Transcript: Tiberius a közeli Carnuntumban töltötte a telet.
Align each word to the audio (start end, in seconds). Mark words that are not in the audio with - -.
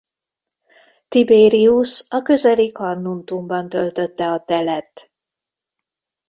Tiberius 1.07 2.05
a 2.09 2.21
közeli 2.21 2.71
Carnuntumban 2.71 3.69
töltötte 3.69 4.25
a 4.25 4.43
telet. 4.45 5.11